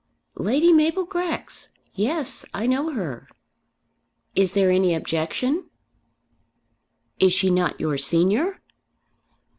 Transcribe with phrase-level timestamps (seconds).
[0.39, 1.75] "Lady Mabel Grex?
[1.93, 3.29] Yes; I know her."
[4.35, 5.65] "Is there any objection?"
[7.19, 8.63] "Is she not your senior?"